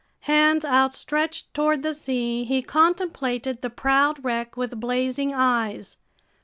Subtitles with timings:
[0.21, 5.97] Hands outstretched toward the sea, he contemplated the proud wreck with blazing eyes.